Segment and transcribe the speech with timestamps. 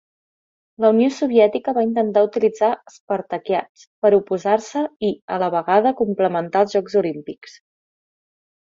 [0.85, 6.79] La Unió Soviètica va intentar utilitzar Spartakiads per oposar-se i, a la vegada, complementar els
[6.79, 7.59] Jocs Olímpics.